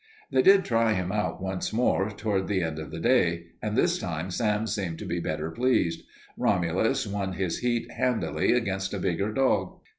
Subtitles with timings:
[0.31, 3.99] They did try him out once more toward the end of the day, and this
[3.99, 6.01] time Sam seemed to be better pleased.
[6.37, 9.79] Romulus won his heat handily against a bigger dog.